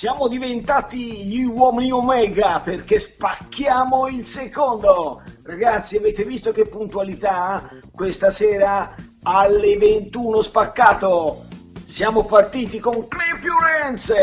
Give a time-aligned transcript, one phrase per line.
[0.00, 5.20] Siamo diventati gli uomini Omega perché spacchiamo il secondo.
[5.42, 7.68] Ragazzi, avete visto che puntualità?
[7.92, 8.94] Questa sera
[9.24, 11.44] alle 21 spaccato.
[11.84, 13.06] Siamo partiti con
[13.42, 14.14] Your Hands,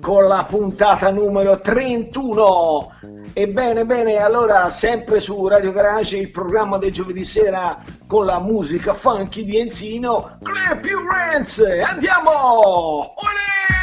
[0.00, 2.92] con la puntata numero 31.
[3.32, 8.92] Ebbene, bene, allora sempre su Radio Garage il programma del giovedì sera con la musica
[8.92, 10.40] funky di Enzino.
[10.82, 13.14] Your Hands, andiamo!
[13.14, 13.75] Olè!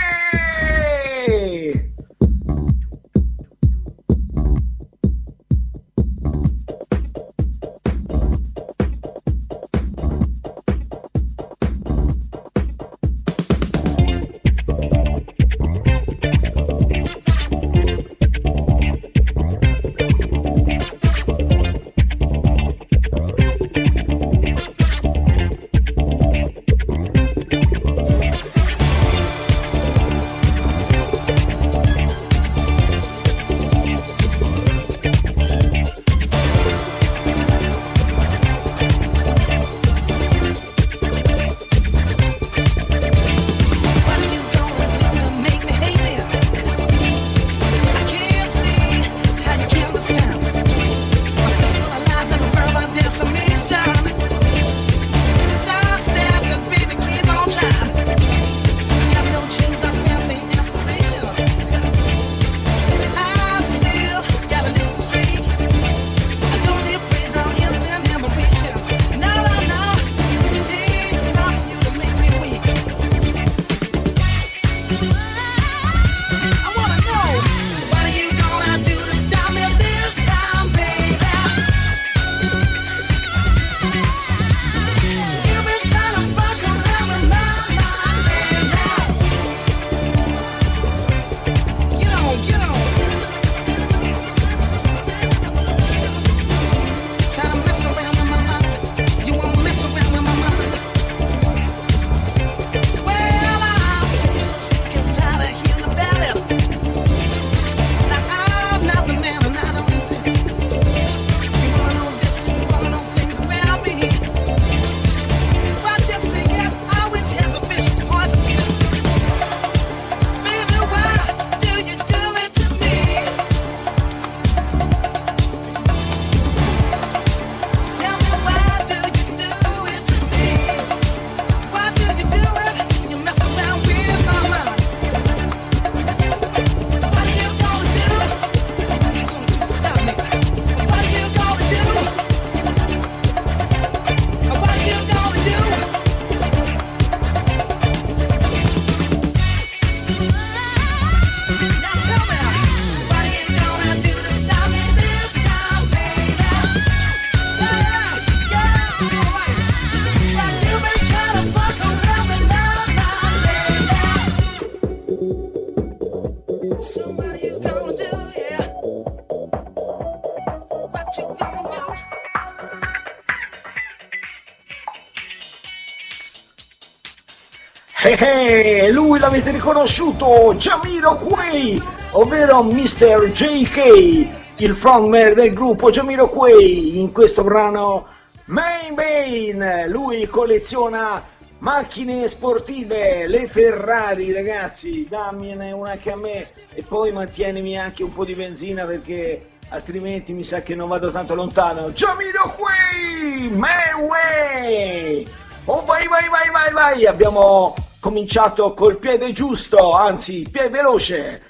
[178.15, 181.81] Eh eh, lui l'avete riconosciuto, Jamiro Quay,
[182.11, 183.31] ovvero Mr.
[183.31, 188.05] JK, il frontman del gruppo Jamiro Quay, in questo brano
[188.45, 191.25] Main Bane, lui colleziona
[191.57, 198.13] macchine sportive, le Ferrari ragazzi, dammene una anche a me e poi mantienimi anche un
[198.13, 201.89] po' di benzina perché altrimenti mi sa che non vado tanto lontano.
[201.89, 205.27] Jamiro Quay, my way!
[205.65, 207.05] Oh vai vai vai vai vai!
[207.07, 211.41] Abbiamo cominciato col piede giusto, anzi piede veloce.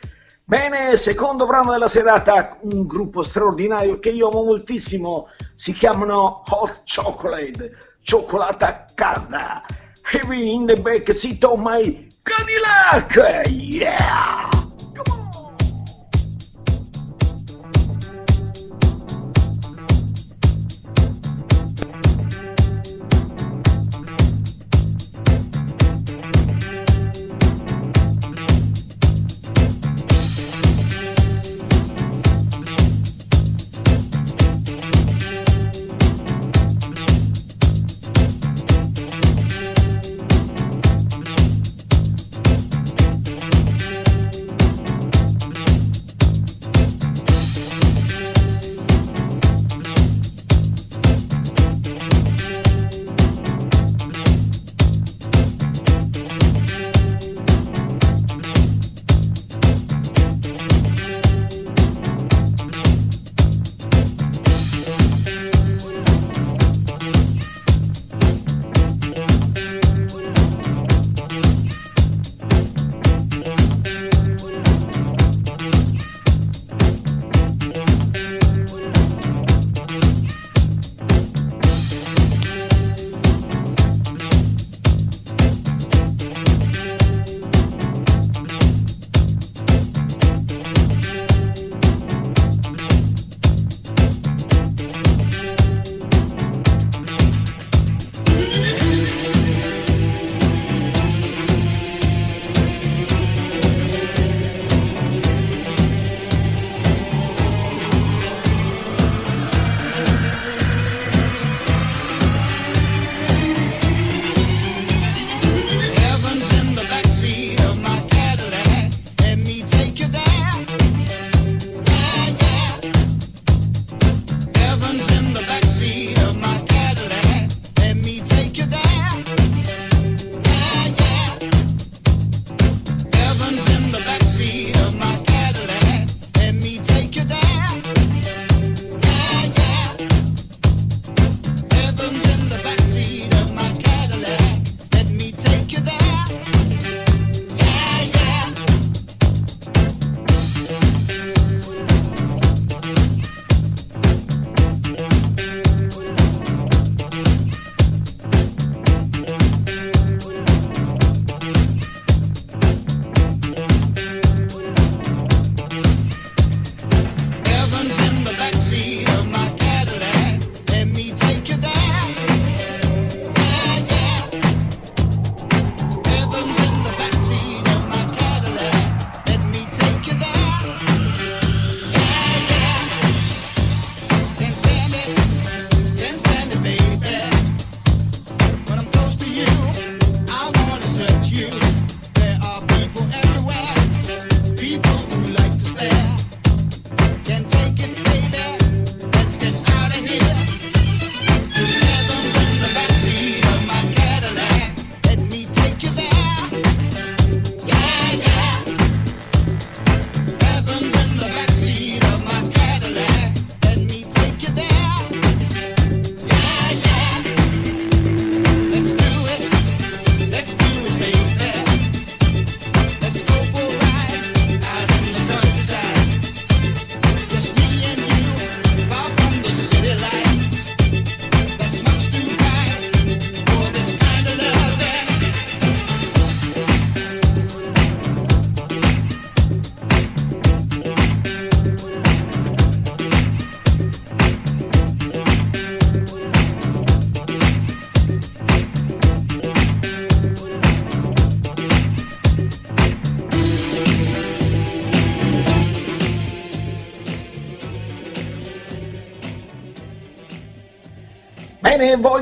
[0.44, 6.83] Bene, secondo brano della serata, un gruppo straordinario che io amo moltissimo, si chiamano Hot
[6.85, 7.71] Chocolate,
[8.03, 9.63] cioccolata calda.
[10.11, 13.47] Heavy in the back seat of my Cadillac!
[13.49, 14.62] Yeah!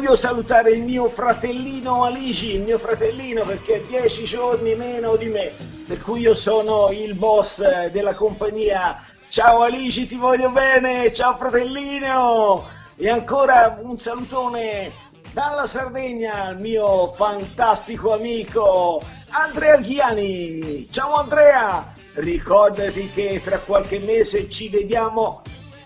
[0.02, 5.30] Voglio salutare il mio fratellino Aligi, il mio fratellino perché ha 10 giorni meno di
[5.30, 5.54] me,
[5.86, 9.00] per cui io sono il boss della compagnia.
[9.28, 12.66] Ciao Aligi, ti voglio bene, ciao fratellino!
[12.96, 14.92] E ancora un salutone
[15.34, 20.88] dalla Sardegna al mio fantastico amico Andrea Ghiani.
[20.90, 21.94] Ciao Andrea!
[22.14, 25.44] Ricordati che tra qualche mese ci vediamo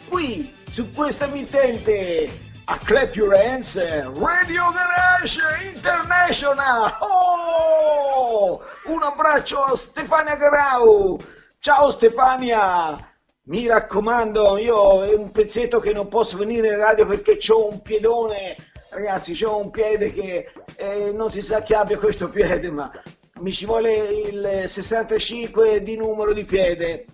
[0.07, 3.75] qui su questa emittente a Clap Your Hands
[4.13, 5.39] Radio Garage
[5.73, 8.61] International oh!
[8.85, 11.19] un abbraccio a Stefania Garau
[11.59, 12.97] ciao Stefania
[13.43, 17.81] mi raccomando io è un pezzetto che non posso venire in radio perché ho un
[17.81, 18.55] piedone
[18.89, 22.91] ragazzi ho un piede che eh, non si sa chi abbia questo piede ma
[23.39, 27.05] mi ci vuole il 65 di numero di piede.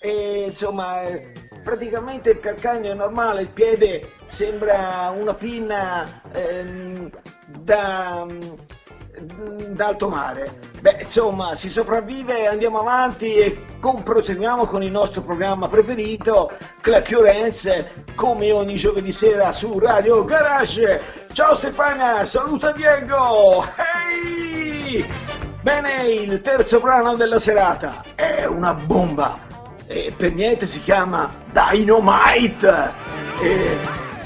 [0.00, 7.10] E, insomma, eh, praticamente il calcagno è normale, il piede sembra una pinna ehm,
[7.58, 8.24] da,
[9.70, 10.60] d'alto mare.
[10.78, 16.52] Beh, insomma, si sopravvive, andiamo avanti e con- proseguiamo con il nostro programma preferito,
[16.84, 21.00] Hands, come ogni giovedì sera su Radio Garage.
[21.32, 23.64] Ciao Stefania, saluta Diego!
[24.22, 25.04] Ehi!
[25.62, 29.45] Bene, il terzo brano della serata è una bomba
[29.86, 32.92] e per niente si chiama Dynamite,
[33.40, 33.78] e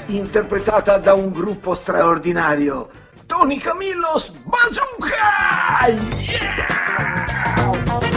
[0.07, 2.89] interpretata da un gruppo straordinario,
[3.25, 5.87] Tony Camillos Bazooka!
[6.17, 8.10] Yeah!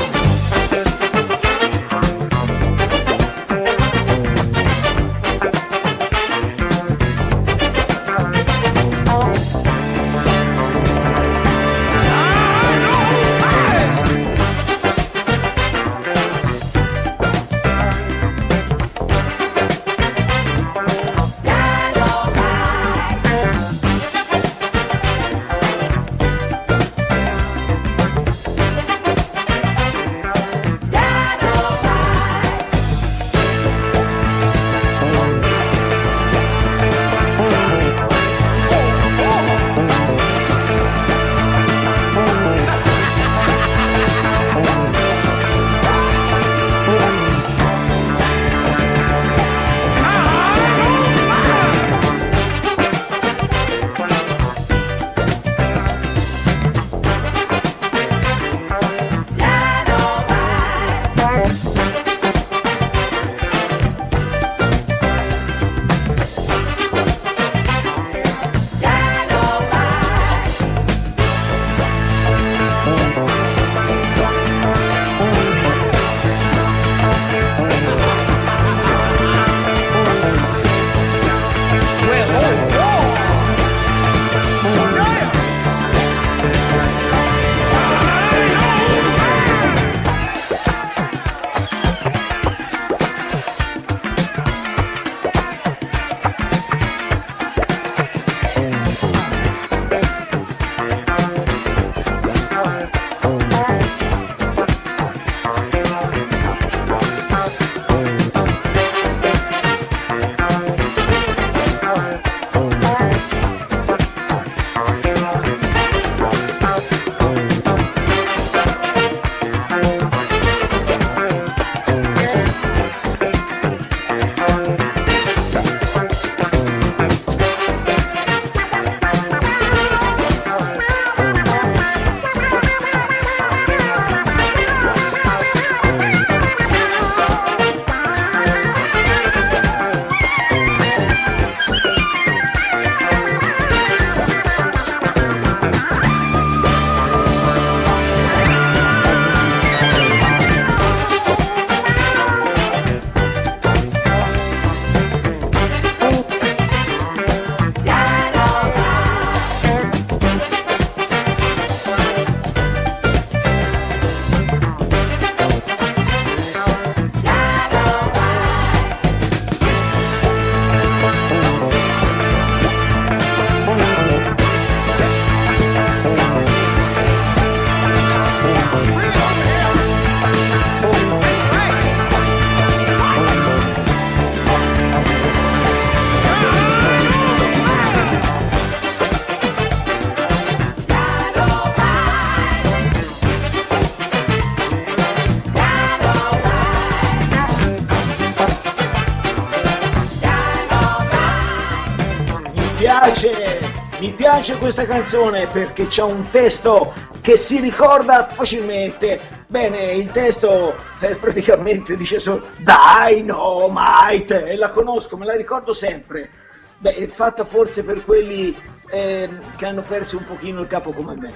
[204.45, 209.19] Piace questa canzone perché c'ha un testo che si ricorda facilmente.
[209.47, 216.29] Bene, il testo eh, praticamente dice solo Dynamite e la conosco, me la ricordo sempre.
[216.77, 218.55] Beh, è fatta forse per quelli
[218.91, 221.33] eh, che hanno perso un pochino il capo come me.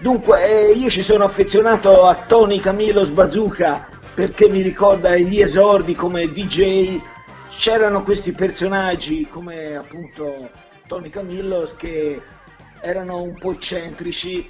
[0.00, 5.94] Dunque, eh, io ci sono affezionato a Tony Camilo Bazooka perché mi ricorda gli esordi
[5.94, 6.98] come DJ.
[7.50, 10.50] C'erano questi personaggi come appunto
[10.88, 12.20] Tony Camillos che
[12.80, 14.48] erano un po' eccentrici,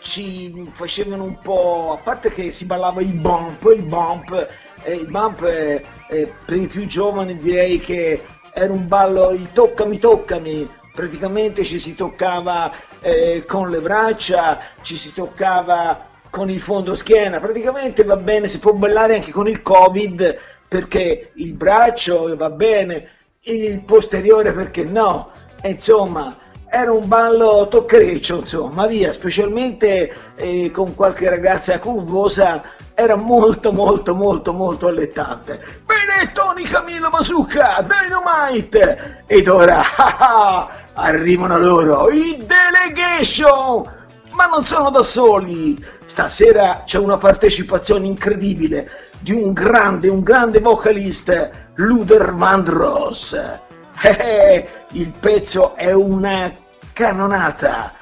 [0.00, 4.48] ci facevano un po', a parte che si ballava il bump, il bump,
[4.82, 9.50] e il bump eh, eh, per i più giovani direi che era un ballo, il
[9.52, 16.60] toccami toccami, praticamente ci si toccava eh, con le braccia, ci si toccava con il
[16.60, 22.36] fondo schiena, praticamente va bene, si può ballare anche con il Covid perché il braccio
[22.36, 23.08] va bene,
[23.42, 25.30] il posteriore perché no,
[25.62, 26.36] insomma
[26.74, 32.62] era un ballo tocchereccio, insomma, via, specialmente eh, con qualche ragazza curvosa,
[32.94, 35.62] era molto molto molto molto allettante.
[35.86, 39.22] Bene, Tony Camillo Bazooka, Dynamite!
[39.26, 39.82] Ed ora
[40.94, 43.88] arrivano loro, i Delegation!
[44.32, 50.58] Ma non sono da soli, stasera c'è una partecipazione incredibile di un grande, un grande
[50.58, 53.60] vocalista, Luder Vandross.
[54.02, 56.52] Eh, il pezzo è una
[56.94, 57.92] canonata.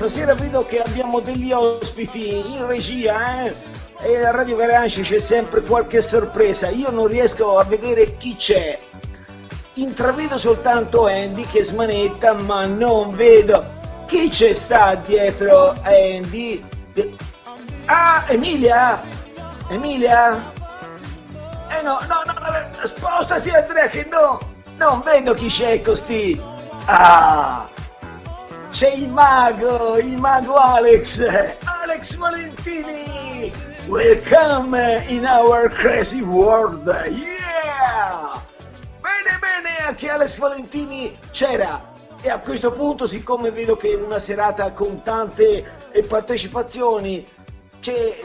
[0.00, 3.54] Stasera vedo che abbiamo degli ospiti in regia, eh?
[4.00, 6.70] E a Radio Garage c'è sempre qualche sorpresa.
[6.70, 8.78] Io non riesco a vedere chi c'è.
[9.74, 13.62] Intravedo soltanto Andy che smanetta, ma non vedo
[14.06, 16.64] chi c'è sta dietro Andy.
[17.84, 19.02] Ah, Emilia!
[19.68, 20.50] Emilia?
[21.78, 24.38] Eh no, no, no, no, spostati Andrea che no,
[24.78, 26.40] non vedo chi c'è costì.
[26.86, 27.68] Ah,
[28.70, 31.20] c'è il mago, il mago Alex,
[31.64, 33.52] Alex Valentini.
[33.88, 34.76] Welcome
[35.08, 38.40] in our crazy world, yeah!
[39.00, 41.92] Bene, bene, anche Alex Valentini c'era.
[42.22, 47.26] E a questo punto, siccome vedo che è una serata con tante eh, partecipazioni,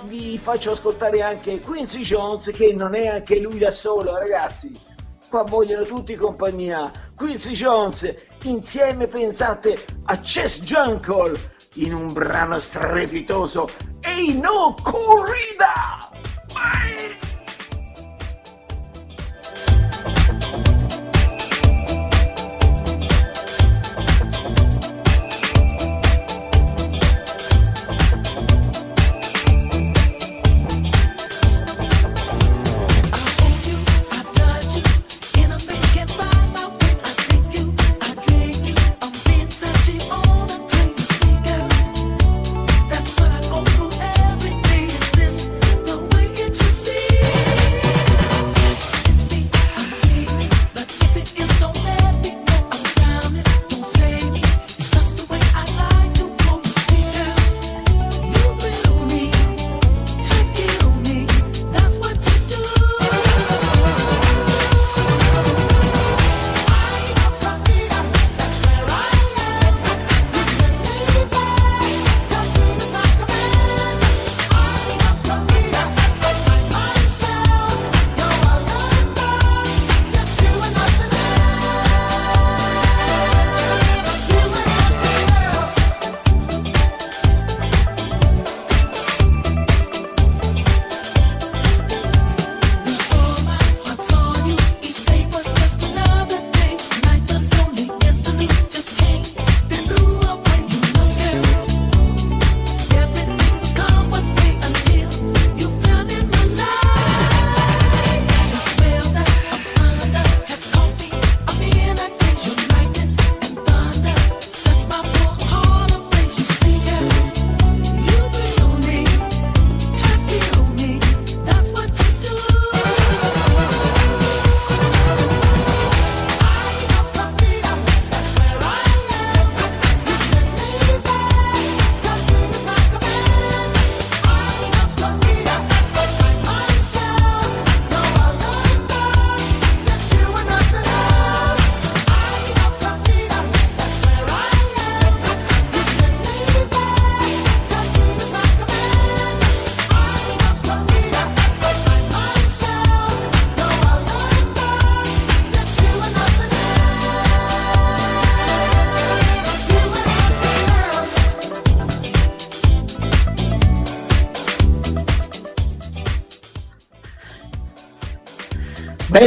[0.03, 4.93] vi faccio ascoltare anche Quincy Jones, che non è anche lui da solo, ragazzi.
[5.36, 6.89] Qua vogliono tutti compagnia.
[7.13, 11.38] Quincy Jones, insieme pensate a Chess Jungle,
[11.74, 13.69] in un brano strepitoso.
[14.00, 16.10] Ehi no, corrida!
[16.54, 17.24] Vai!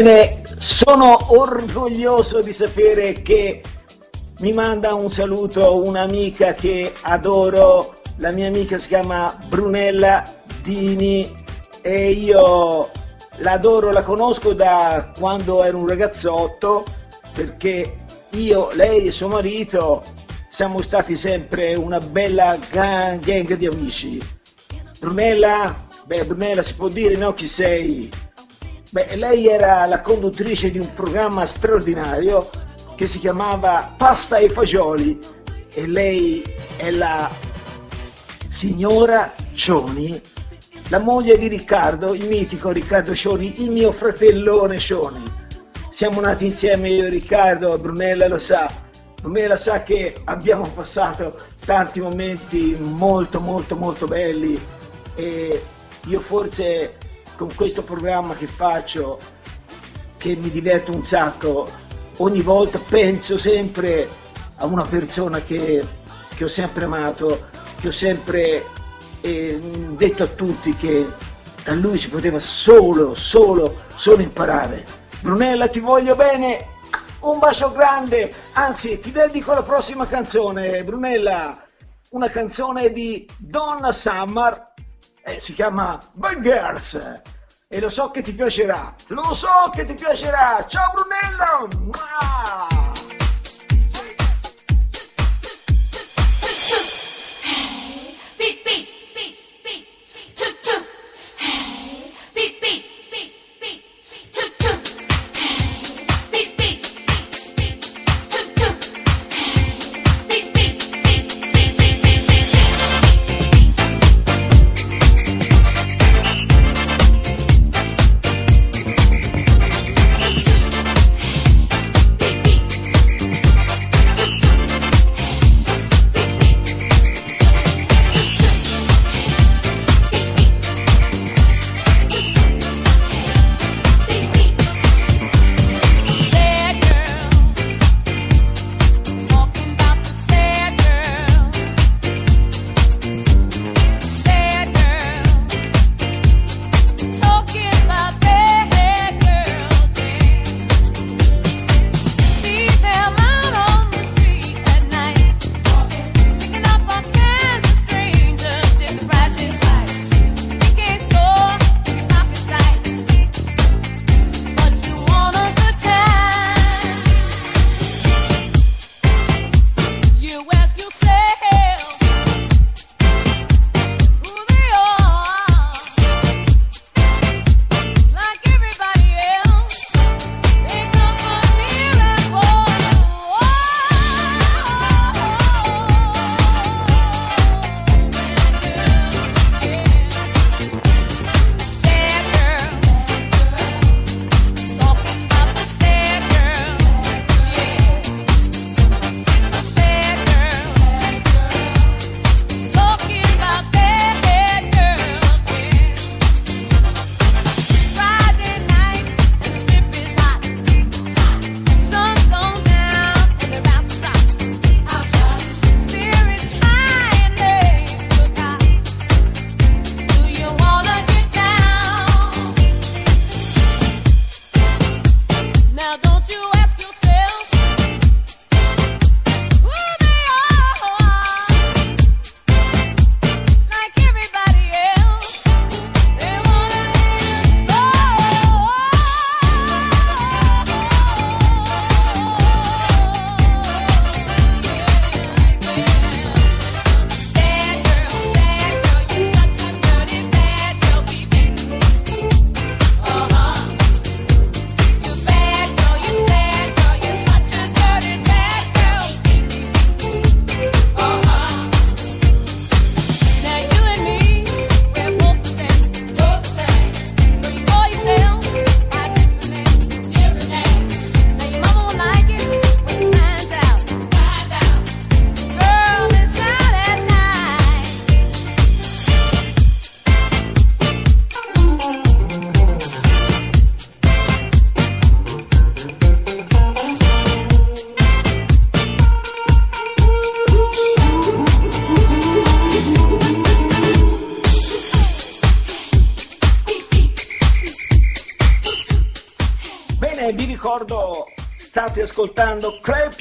[0.01, 3.61] Bene, sono orgoglioso di sapere che
[4.39, 10.23] mi manda un saluto un'amica che adoro, la mia amica si chiama Brunella
[10.63, 11.45] Dini
[11.81, 12.89] e io
[13.39, 16.85] la adoro, la conosco da quando ero un ragazzotto
[17.33, 17.97] perché
[18.31, 20.05] io, lei e suo marito
[20.49, 24.21] siamo stati sempre una bella gang, gang di amici.
[25.01, 28.27] Brunella, beh Brunella si può dire no chi sei?
[28.91, 32.49] Beh, lei era la conduttrice di un programma straordinario
[32.97, 35.19] che si chiamava Pasta e Fagioli
[35.75, 36.43] e lei
[36.77, 37.31] è la
[38.49, 40.19] signora Cioni,
[40.89, 45.23] la moglie di Riccardo, il mitico Riccardo Cioni, il mio fratellone Cioni.
[45.91, 48.73] Siamo nati insieme io e Riccardo, Brunella lo sa,
[49.21, 54.59] Brunella sa che abbiamo passato tanti momenti molto molto molto belli
[55.15, 55.63] e
[56.07, 56.97] io forse
[57.39, 59.21] con questo programma che faccio,
[60.17, 61.71] che mi diverto un sacco,
[62.17, 64.09] ogni volta penso sempre
[64.57, 65.87] a una persona che,
[66.35, 67.47] che ho sempre amato,
[67.79, 68.65] che ho sempre
[69.21, 69.57] eh,
[69.91, 71.07] detto a tutti che
[71.63, 74.85] da lui si poteva solo, solo, solo imparare.
[75.21, 76.67] Brunella ti voglio bene,
[77.21, 81.57] un bacio grande, anzi ti dedico la prossima canzone, Brunella,
[82.11, 84.68] una canzone di Donna Summer
[85.29, 87.21] eh, si chiama Bad Girls
[87.69, 90.65] e lo so che ti piacerà, lo so che ti piacerà.
[90.67, 91.69] Ciao Brunello!
[91.85, 92.78] Mua!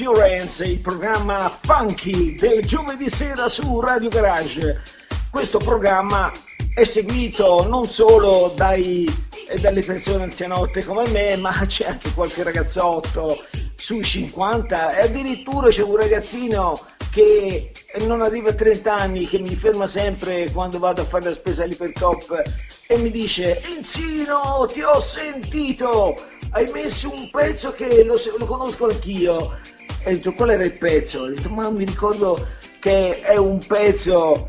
[0.06, 4.84] Hands, il programma funky del giovedì sera su Radio Garage.
[5.32, 6.32] Questo programma
[6.76, 9.12] è seguito non solo dai,
[9.50, 13.44] eh, dalle persone anzianotte come me, ma c'è anche qualche ragazzotto
[13.76, 16.80] sui 50 e addirittura c'è un ragazzino
[17.10, 21.34] che non arriva a 30 anni che mi ferma sempre quando vado a fare la
[21.34, 22.44] spesa all'Ipercop
[22.86, 26.16] e mi dice Enzino ti ho sentito!
[26.52, 29.60] Hai messo un pezzo che lo, lo conosco anch'io
[30.08, 31.20] e ho detto qual era il pezzo?
[31.20, 32.48] ho detto ma mi ricordo
[32.80, 34.48] che è un pezzo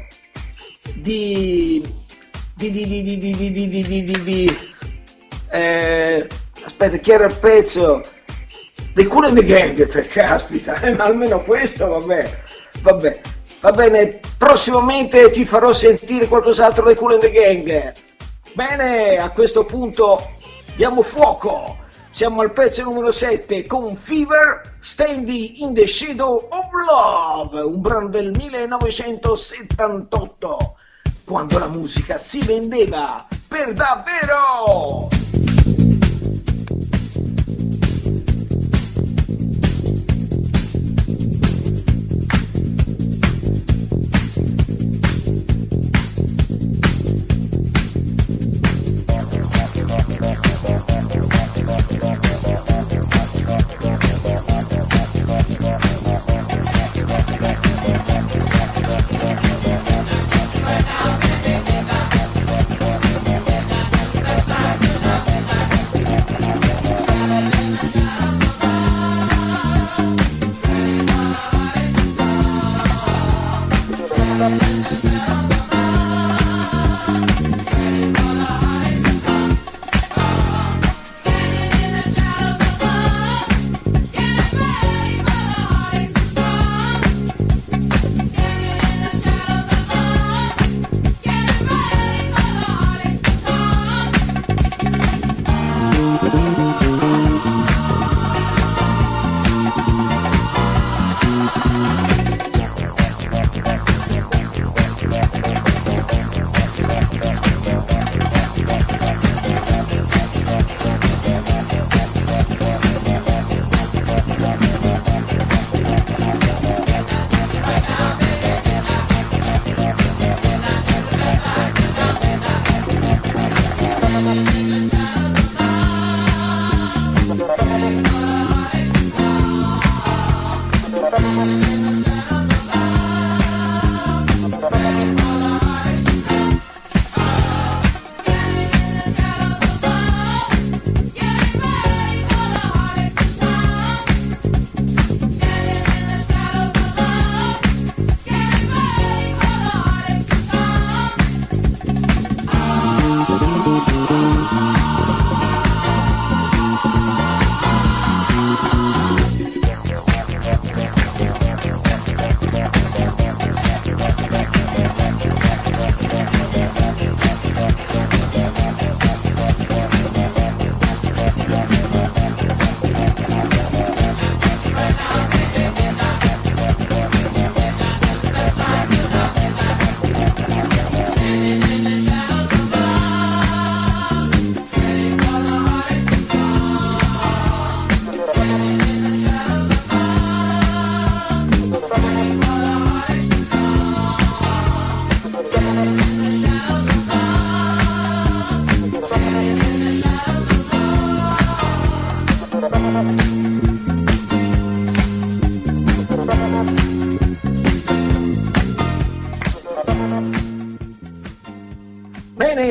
[0.94, 1.82] di
[2.54, 4.58] di di di di di di di di di di
[5.50, 6.26] eh,
[6.64, 8.04] aspetta chi era il pezzo
[8.94, 12.40] dei Cool and the Gang cioè, caspita eh, ma almeno questo vabbè
[12.80, 13.20] vabbè
[13.60, 17.92] va bene prossimamente ti farò sentire qualcos'altro dei Cool and the Gang
[18.52, 20.36] bene a questo punto
[20.76, 21.86] diamo fuoco
[22.18, 28.08] siamo al pezzo numero 7 con Fever Standing in the Shadow of Love un brano
[28.08, 30.76] del 1978
[31.24, 35.06] quando la musica si vendeva per davvero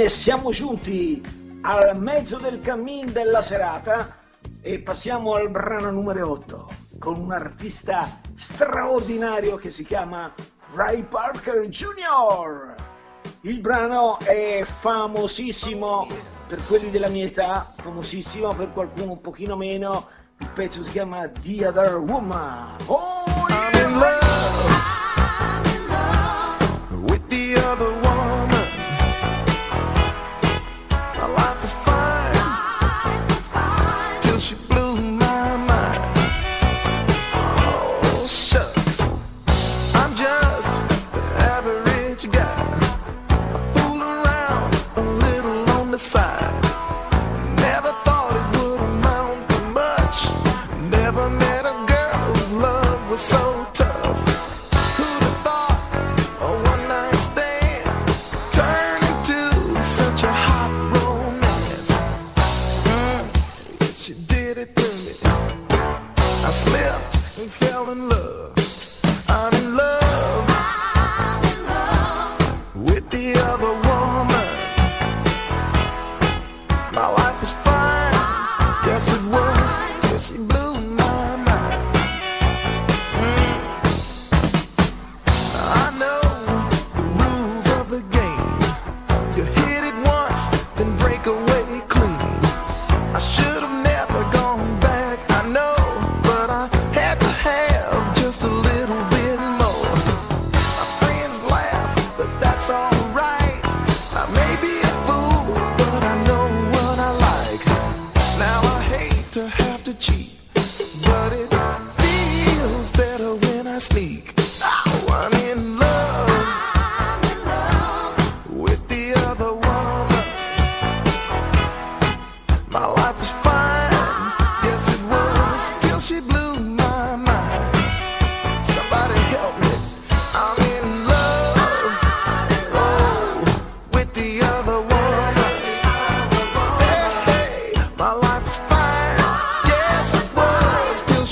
[0.07, 1.21] Siamo giunti
[1.63, 4.17] al mezzo del cammin della serata
[4.61, 10.33] e passiamo al brano numero 8 con un artista straordinario che si chiama
[10.73, 12.75] Ray Parker Jr.
[13.41, 16.07] Il brano è famosissimo
[16.47, 20.07] per quelli della mia età, famosissimo per qualcuno un pochino meno.
[20.39, 22.77] Il pezzo si chiama The Other Woman.
[22.85, 23.66] Oh, I'm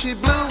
[0.05, 0.44] she blew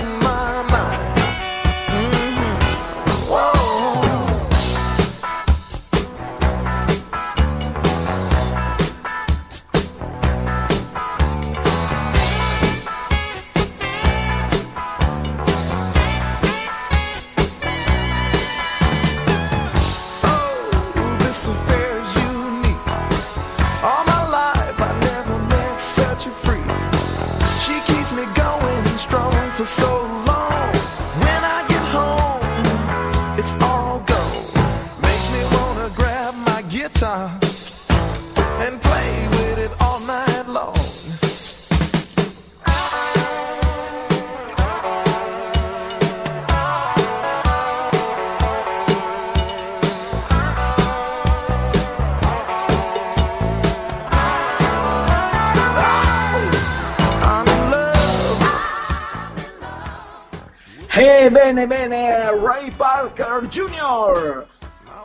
[63.41, 63.49] Jr.
[63.49, 64.47] Jr.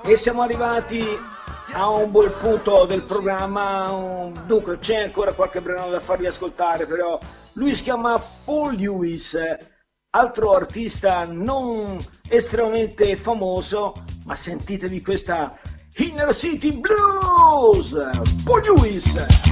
[0.03, 1.03] E siamo arrivati
[1.73, 4.31] a un buon punto del programma.
[4.45, 7.19] Dunque, c'è ancora qualche brano da farvi ascoltare, però
[7.53, 9.37] lui si chiama Paul Lewis,
[10.11, 15.57] altro artista non estremamente famoso, ma sentitevi questa
[15.95, 17.95] Inner City Blues!
[18.43, 19.48] Paul Lewis!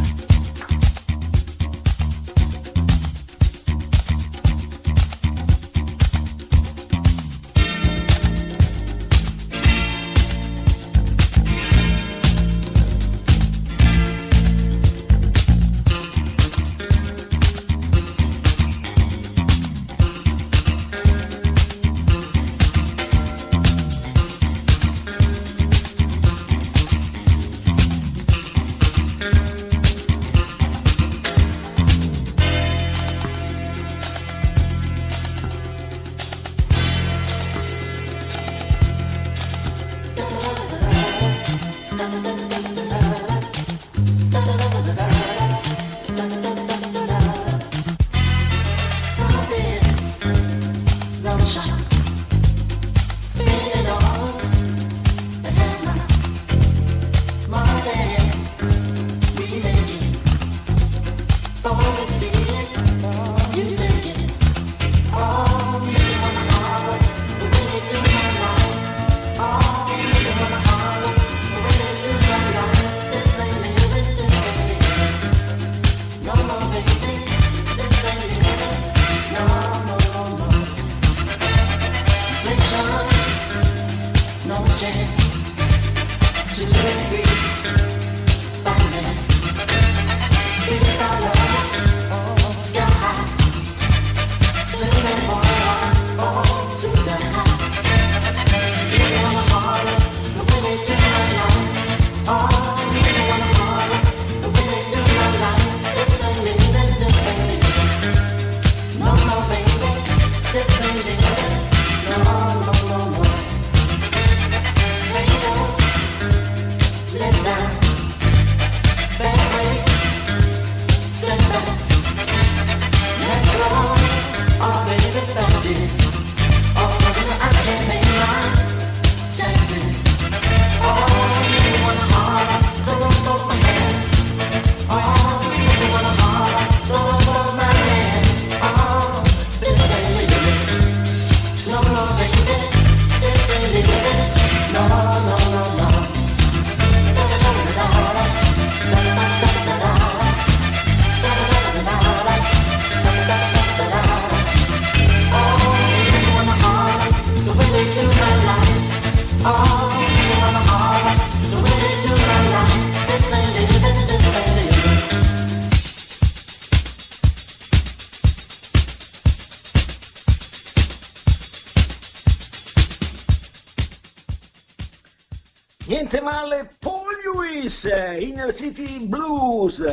[176.07, 179.83] niente male Paul Lewis, Inner City Blues.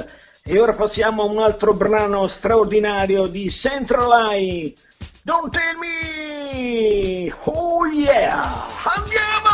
[0.45, 4.75] E ora passiamo a un altro brano straordinario di Central Line.
[5.23, 7.35] Don't tell me!
[7.45, 8.45] Oh yeah!
[8.95, 9.45] Andiamo!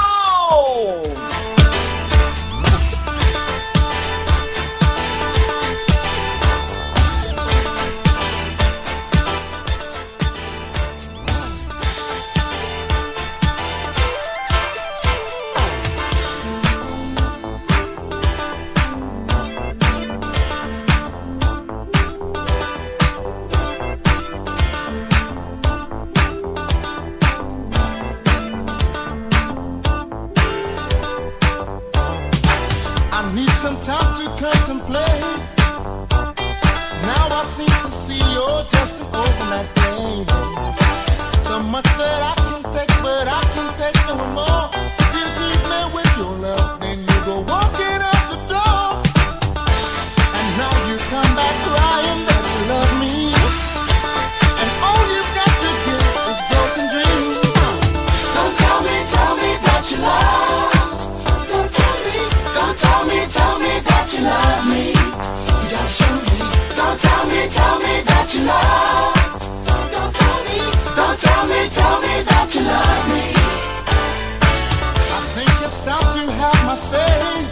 [76.80, 77.46] say.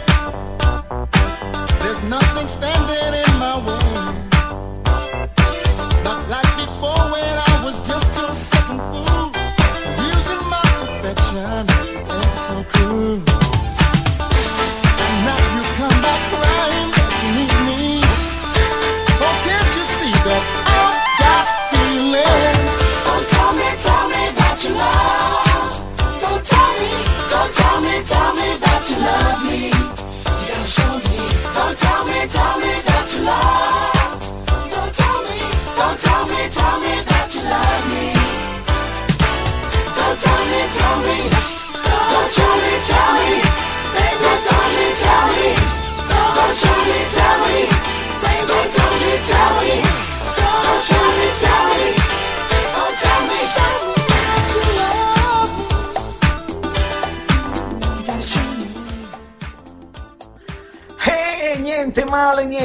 [1.81, 3.18] There's nothing standing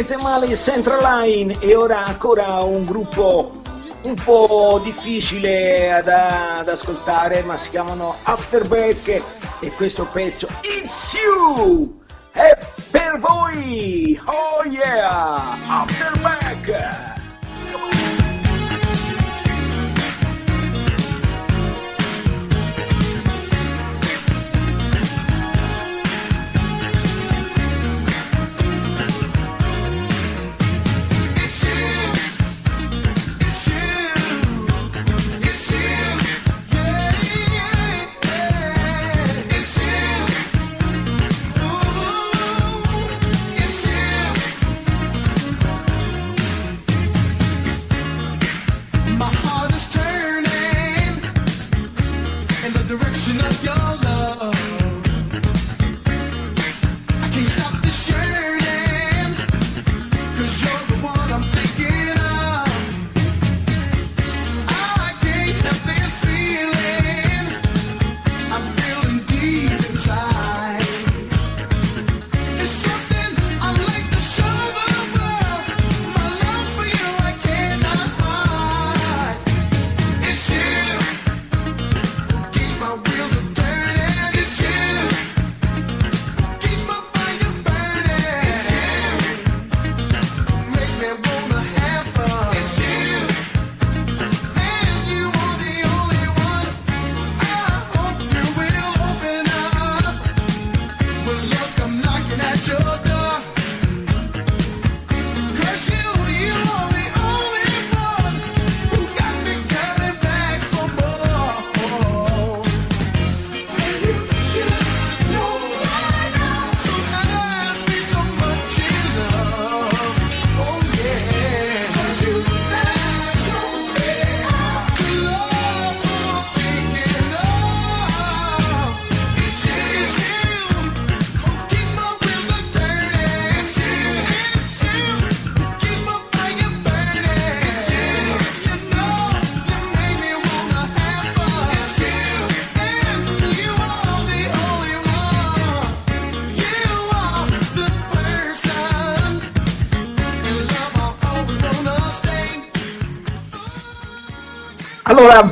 [0.07, 3.63] Niente male Central Line e ora ancora un gruppo
[4.03, 9.23] un po' difficile da, ad, ascoltare ma si chiamano Afterback
[9.61, 12.03] e questo pezzo It's You
[12.33, 12.55] è
[12.91, 14.21] per voi!
[14.27, 15.41] Oh yeah!
[15.69, 17.04] Afterback!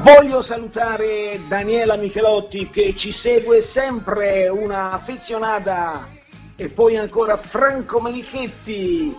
[0.02, 6.08] Voglio salutare Daniela Michelotti che ci segue sempre, una affezionata,
[6.56, 9.16] e poi ancora Franco Menichetti,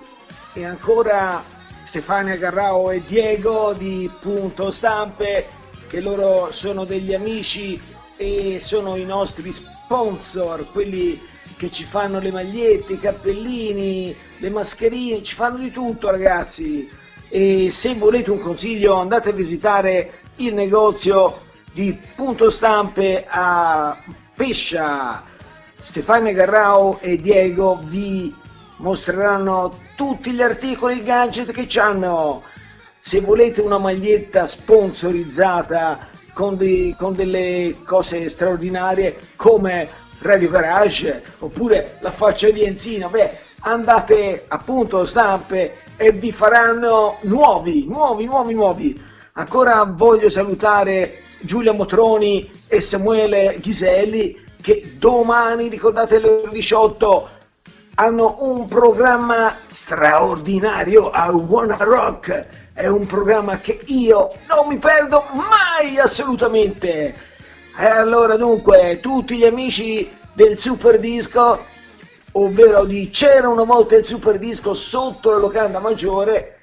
[0.51, 1.41] e ancora
[1.85, 5.47] Stefania Garrao e Diego di Punto Stampe,
[5.87, 7.81] che loro sono degli amici
[8.17, 11.21] e sono i nostri sponsor, quelli
[11.55, 17.01] che ci fanno le magliette, i cappellini, le mascherine, ci fanno di tutto ragazzi
[17.35, 23.97] e se volete un consiglio andate a visitare il negozio di Punto Stampe a
[24.35, 25.23] Pescia.
[25.81, 28.31] Stefania Garrao e Diego vi
[28.77, 32.43] mostreranno tutti gli articoli e gadget che hanno.
[32.99, 41.97] Se volete una maglietta sponsorizzata con, dei- con delle cose straordinarie come Radio Garage oppure
[42.01, 49.01] la faccia di Enzino, beh, andate appunto stampe e vi faranno nuovi, nuovi, nuovi, nuovi.
[49.33, 57.29] Ancora voglio salutare Giulia Motroni e Samuele Ghiselli che domani, ricordate alle ore 18,
[57.95, 62.71] hanno un programma straordinario a Wanna Rock.
[62.73, 67.13] È un programma che io non mi perdo mai assolutamente.
[67.77, 71.59] E allora dunque, tutti gli amici del Super Disco,
[72.33, 76.59] ovvero di C'era una volta il Super Disco sotto la locanda maggiore,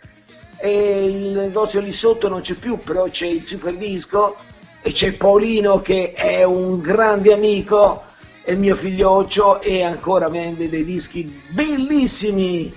[0.59, 4.37] e il negozio lì sotto non c'è più, però c'è il Super Disco
[4.83, 8.03] e c'è Paolino che è un grande amico,
[8.45, 12.73] il mio figlioccio e ancora vende dei dischi bellissimi.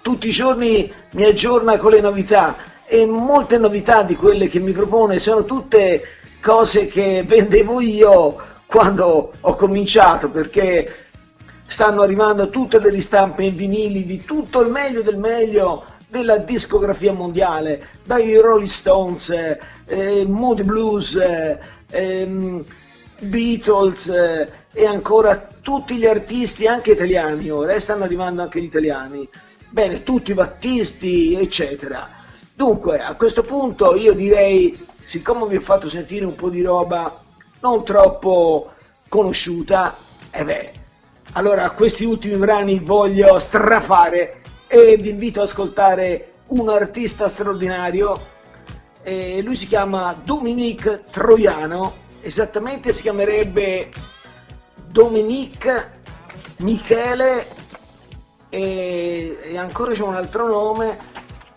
[0.00, 4.72] Tutti i giorni mi aggiorna con le novità e molte novità di quelle che mi
[4.72, 6.02] propone sono tutte
[6.40, 8.36] cose che vendevo io
[8.66, 11.03] quando ho cominciato perché
[11.74, 17.12] stanno arrivando tutte le ristampe in vinili di tutto il meglio del meglio della discografia
[17.12, 21.58] mondiale, dai Rolling Stones, eh, eh, Moody Blues, eh,
[21.90, 22.64] ehm,
[23.18, 28.66] Beatles eh, e ancora tutti gli artisti anche italiani ora, eh, stanno arrivando anche gli
[28.66, 29.28] italiani,
[29.70, 32.08] bene, tutti Battisti, eccetera.
[32.54, 37.20] Dunque, a questo punto io direi, siccome vi ho fatto sentire un po' di roba
[37.62, 38.70] non troppo
[39.08, 39.96] conosciuta,
[40.30, 40.82] e beh,
[41.34, 48.32] allora questi ultimi brani voglio strafare e vi invito ad ascoltare un artista straordinario.
[49.02, 53.90] Eh, lui si chiama Dominique Troiano, esattamente si chiamerebbe
[54.86, 56.02] Dominique
[56.58, 57.46] Michele
[58.48, 60.98] e, e ancora c'è un altro nome,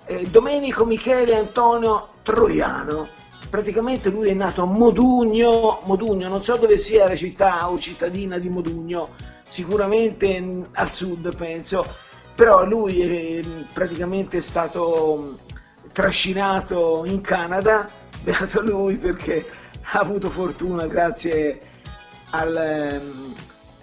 [0.06, 3.10] eh, Domenico Michele Antonio Troiano.
[3.48, 8.40] Praticamente lui è nato a Modugno, Modugno, non so dove sia la città o cittadina
[8.40, 11.86] di Modugno, sicuramente mm, al sud penso,
[12.36, 13.42] però lui è
[13.74, 15.36] praticamente stato mm,
[15.92, 17.90] trascinato in Canada,
[18.24, 19.46] beato lui perché
[19.92, 21.62] ha avuto fortuna grazie
[22.32, 23.34] al, ehm,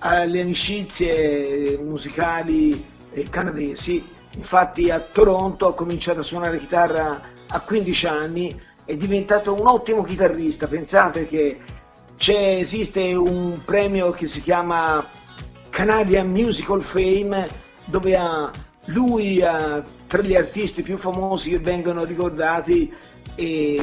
[0.00, 4.06] alle amicizie musicali eh, canadesi.
[4.32, 10.02] Infatti a Toronto ha cominciato a suonare chitarra a 15 anni, è diventato un ottimo
[10.02, 10.66] chitarrista.
[10.66, 11.60] Pensate che
[12.16, 15.06] esiste un premio che si chiama
[15.74, 17.48] Canadian Musical Fame
[17.86, 18.48] dove ha
[18.86, 22.94] lui ha tra gli artisti più famosi che vengono ricordati
[23.34, 23.82] e,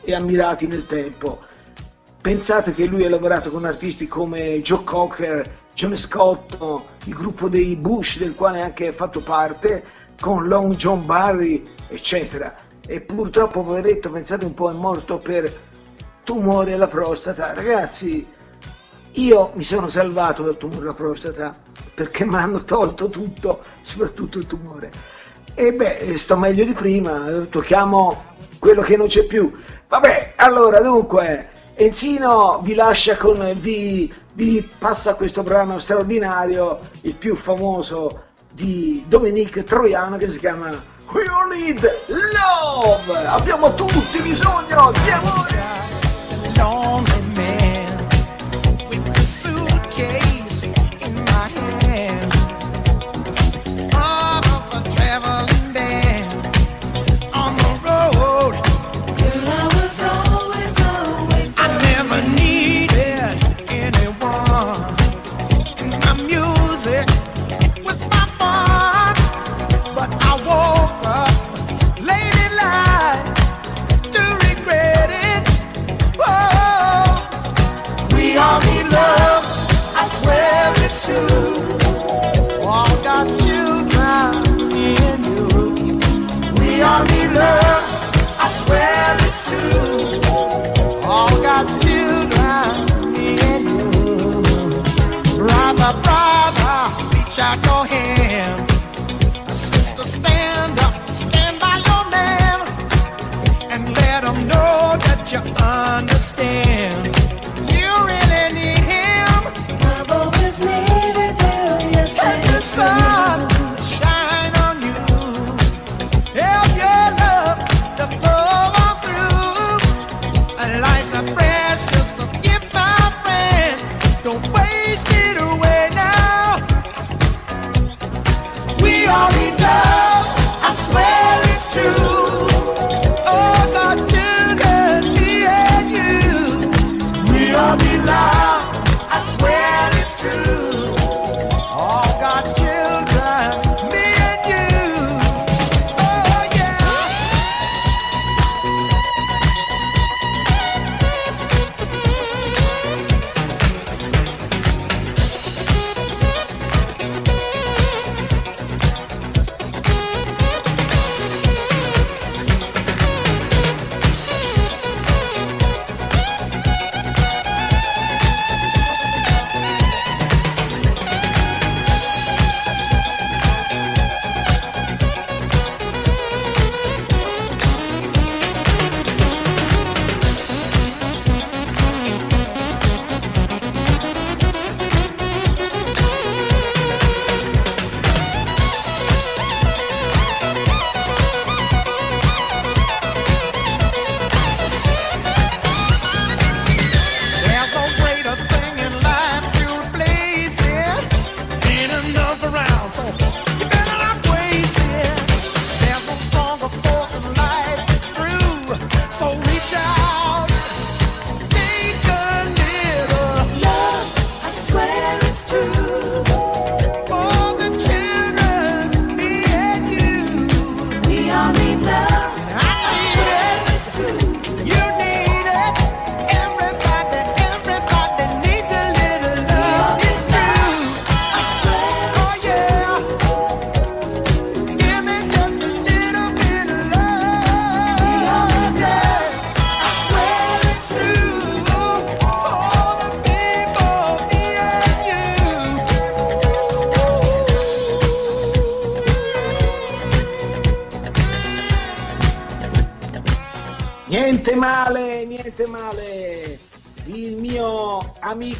[0.00, 1.40] e ammirati nel tempo.
[2.22, 7.76] Pensate che lui ha lavorato con artisti come Joe Cocker, John Scotto, il gruppo dei
[7.76, 9.84] Bush del quale ha anche fatto parte,
[10.18, 12.56] con Long John Barry, eccetera.
[12.86, 15.52] E purtroppo, poveretto, pensate un po', è morto per
[16.24, 17.52] tumore alla prostata.
[17.52, 18.26] Ragazzi,
[19.16, 21.54] io mi sono salvato dal tumore alla prostata
[21.94, 24.90] perché mi hanno tolto tutto, soprattutto il tumore.
[25.54, 28.24] E beh, sto meglio di prima, eh, tocchiamo
[28.58, 29.50] quello che non c'è più.
[29.88, 37.36] Vabbè, allora dunque, Enzino vi lascia con, vi, vi passa questo brano straordinario, il più
[37.36, 40.70] famoso di Dominique Troiano che si chiama
[41.12, 43.26] We All Need Love!
[43.26, 45.66] Abbiamo tutti bisogno di amore!
[49.98, 50.35] okay?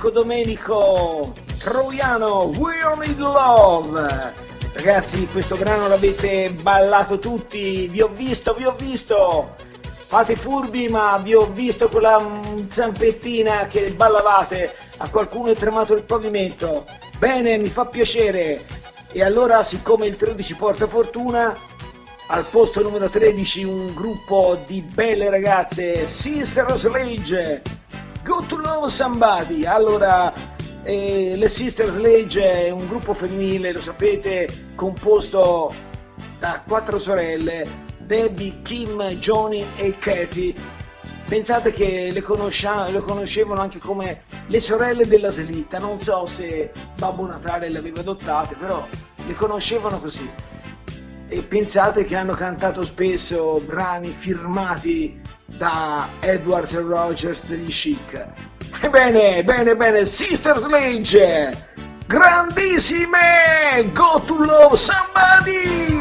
[0.06, 2.76] Marco Domenico Troiano, We
[3.06, 4.32] in Love.
[4.72, 9.56] Ragazzi, questo brano l'avete ballato tutti, vi ho visto, vi ho visto.
[10.06, 12.24] Fate furbi, ma vi ho visto quella
[12.68, 14.74] zampettina che ballavate.
[14.98, 16.84] A qualcuno è tremato il pavimento.
[17.18, 18.64] Bene, mi fa piacere.
[19.10, 21.56] E allora, siccome il 13 porta fortuna,
[22.28, 27.75] al posto numero 13 un gruppo di belle ragazze, Sister Slage.
[28.26, 29.64] Go to Know Somebody.
[29.64, 30.32] Allora,
[30.82, 35.72] eh, le Sisters Legge è un gruppo femminile, lo sapete, composto
[36.40, 40.54] da quattro sorelle, Debbie, Kim, Johnny e Katie.
[41.28, 46.72] Pensate che le, conoscia- le conoscevano anche come le sorelle della slitta, non so se
[46.98, 48.84] Babbo Natale le aveva adottate, però
[49.24, 50.28] le conoscevano così
[51.28, 58.26] e pensate che hanno cantato spesso brani firmati da Edwards e Rogers degli Chic.
[58.80, 61.70] Ebbene, bene, bene, Sister Sledge,
[62.06, 65.95] grandissime, go to love somebody!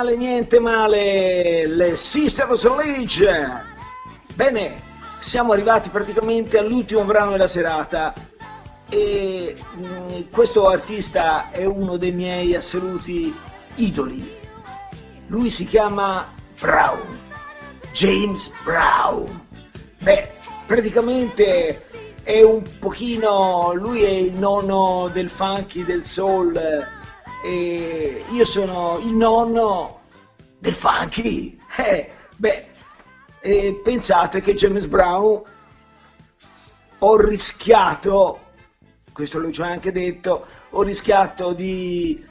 [0.00, 3.64] Male, niente male, le Sisters Sledge.
[4.34, 4.80] Bene,
[5.20, 8.14] siamo arrivati praticamente all'ultimo brano della serata
[8.88, 13.36] e mm, questo artista è uno dei miei assoluti
[13.74, 14.38] idoli.
[15.26, 17.18] Lui si chiama Brown,
[17.92, 19.48] James Brown.
[19.98, 20.30] Beh,
[20.64, 21.78] praticamente
[22.22, 26.98] è un pochino, lui è il nonno del funky, del soul
[27.42, 30.00] e io sono il nonno
[30.58, 31.58] del funky.
[31.76, 32.66] Eh, beh,
[33.40, 35.42] e pensate che James Brown
[36.98, 38.40] ho rischiato,
[39.12, 42.22] questo l'ho già anche detto, ho rischiato di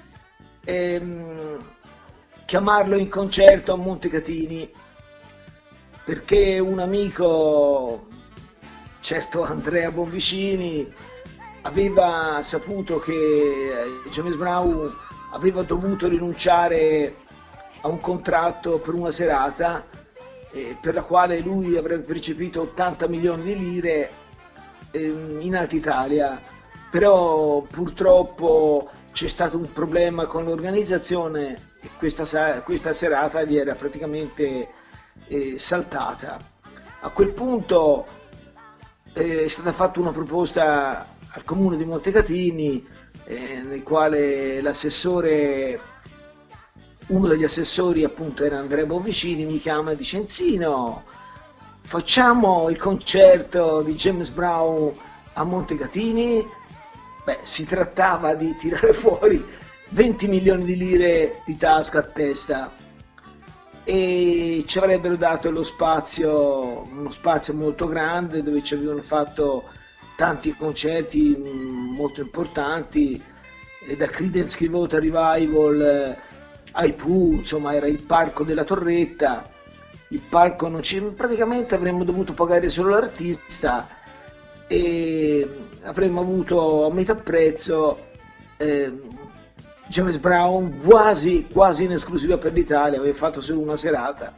[0.64, 1.58] ehm,
[2.46, 4.72] chiamarlo in concerto a Montecatini
[6.04, 8.08] perché un amico,
[9.00, 10.92] certo Andrea Bonvicini,
[11.62, 14.94] aveva saputo che eh, James Brown
[15.32, 17.16] aveva dovuto rinunciare
[17.82, 19.86] a un contratto per una serata
[20.52, 24.12] eh, per la quale lui avrebbe percepito 80 milioni di lire
[24.92, 26.42] ehm, in Alta Italia,
[26.90, 34.70] però purtroppo c'è stato un problema con l'organizzazione e questa, questa serata gli era praticamente
[35.28, 36.38] eh, saltata.
[37.02, 38.06] A quel punto
[39.14, 42.86] eh, è stata fatta una proposta al comune di Montecatini
[43.26, 45.80] eh, nel quale l'assessore
[47.08, 51.04] uno degli assessori appunto era Andrea Bonvicini mi chiama e dice Enzino
[51.82, 54.96] facciamo il concerto di James Brown
[55.34, 56.48] a Montecatini
[57.26, 59.44] beh si trattava di tirare fuori
[59.90, 62.72] 20 milioni di lire di tasca a testa
[63.84, 69.64] e ci avrebbero dato lo spazio, uno spazio molto grande dove ci avevano fatto
[70.20, 73.24] tanti concerti mh, molto importanti,
[73.96, 76.18] da Creedence Clearwater Revival eh,
[76.74, 79.50] ai Pooh, insomma era il parco della Torretta,
[80.10, 81.00] il palco non ci...
[81.16, 83.88] praticamente avremmo dovuto pagare solo l'artista
[84.68, 85.50] e
[85.84, 88.08] avremmo avuto a metà prezzo
[88.58, 88.92] eh,
[89.88, 94.36] James Brown quasi, quasi in esclusiva per l'Italia, aveva fatto solo una serata.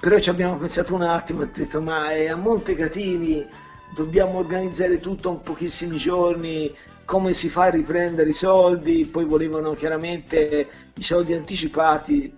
[0.00, 3.62] Però ci abbiamo pensato un attimo e detto ma è a Montecatini
[3.94, 6.74] dobbiamo organizzare tutto in pochissimi giorni,
[7.04, 12.34] come si fa a riprendere i soldi, poi volevano chiaramente i soldi anticipati,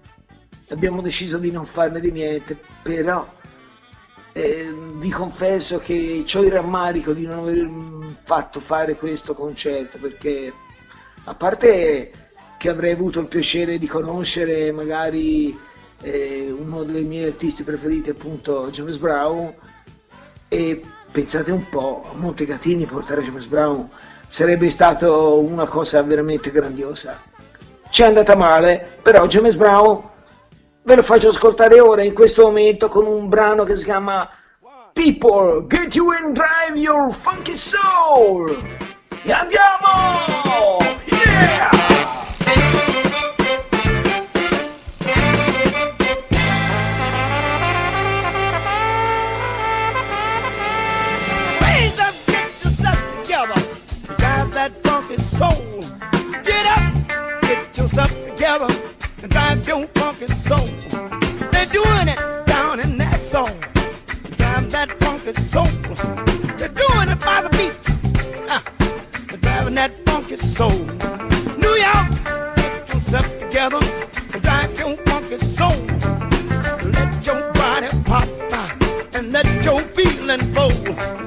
[0.69, 3.27] abbiamo deciso di non farne di niente, però
[4.33, 9.97] eh, vi confesso che ho il rammarico di non aver mm, fatto fare questo concerto
[9.99, 10.53] perché
[11.25, 12.13] a parte
[12.59, 15.59] che avrei avuto il piacere di conoscere magari
[16.03, 19.55] eh, uno dei miei artisti preferiti appunto James Brown
[20.49, 20.83] e
[21.17, 23.89] pensate un po' Montecatini portare James Brown
[24.29, 27.19] sarebbe stato una cosa veramente grandiosa.
[27.89, 30.03] Ci è andata male però James Brown
[30.83, 34.29] ve lo faccio ascoltare ora in questo momento con un brano che si chiama
[34.93, 38.55] People Get You and Drive Your Funky Soul.
[39.23, 40.85] E andiamo!
[41.07, 41.76] Yeah
[55.37, 55.83] soul.
[56.45, 58.69] Get up, get yourself together.
[59.23, 60.69] And drive your funky soul.
[61.53, 63.51] They're doing it down in that soul.
[64.39, 65.73] Drive that funky soul.
[66.59, 67.87] They're doing it by the beach.
[68.49, 68.63] Ah,
[69.29, 70.79] they're driving that funky soul.
[71.65, 72.09] New York,
[72.57, 73.81] get yourself together.
[74.33, 75.79] And drive your funky soul.
[76.97, 78.71] Let your body pop ah,
[79.15, 81.26] and let your feeling flow.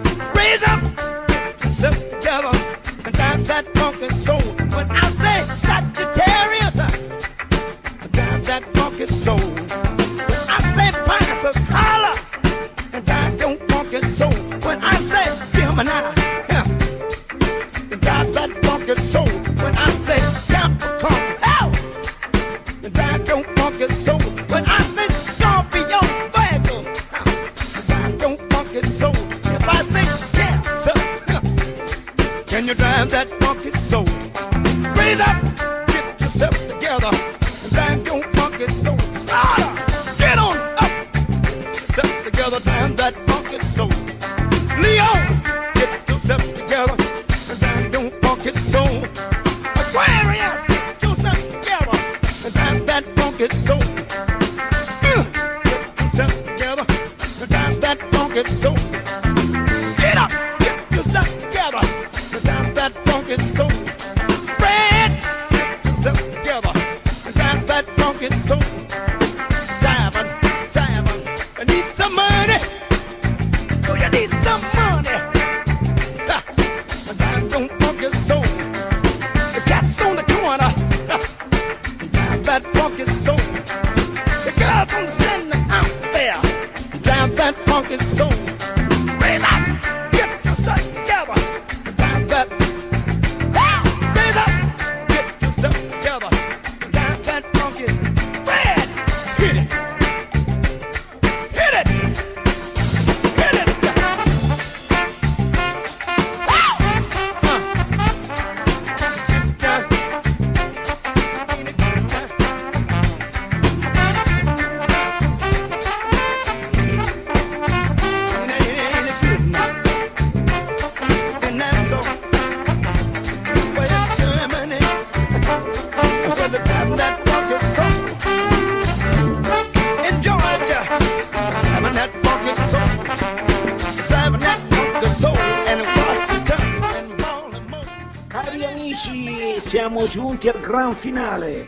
[140.10, 141.68] Giunti al gran finale.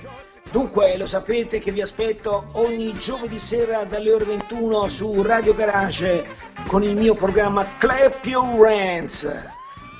[0.49, 6.25] Dunque, lo sapete che vi aspetto ogni giovedì sera dalle ore 21 su Radio Garage
[6.65, 9.31] con il mio programma Clap Your Hands.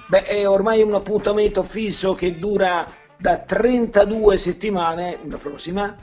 [0.07, 5.95] Beh, è ormai un appuntamento fisso che dura da 32 settimane, la prossima,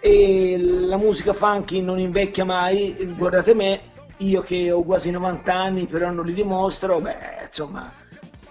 [0.00, 3.80] e la musica funky non invecchia mai, guardate me,
[4.18, 7.92] io che ho quasi 90 anni però non li dimostro, beh, insomma,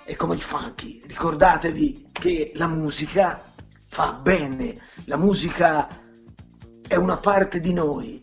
[0.06, 3.52] è come il funky, ricordatevi che la musica
[3.90, 5.90] fa bene, la musica
[6.88, 8.22] è una parte di noi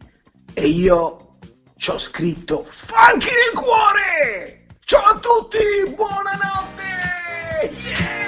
[0.54, 1.36] e io
[1.76, 4.66] ci ho scritto funky nel cuore!
[4.84, 5.58] Ciao a tutti,
[5.94, 7.70] buonanotte!
[7.84, 8.19] Yeah!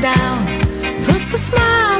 [0.00, 0.46] Down.
[1.04, 1.95] Puts a smile